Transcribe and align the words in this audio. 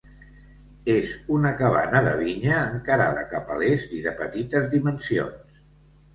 És 0.93 1.11
una 1.35 1.51
cabana 1.59 2.01
de 2.07 2.13
vinya 2.21 2.57
encarada 2.71 3.27
cap 3.35 3.53
a 3.53 3.59
l'est 3.61 3.95
i 4.01 4.01
de 4.09 4.17
petites 4.25 4.69
dimensions. 4.75 5.63